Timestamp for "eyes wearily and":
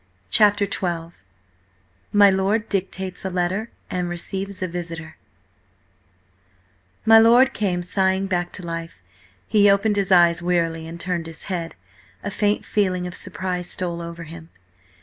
10.11-10.99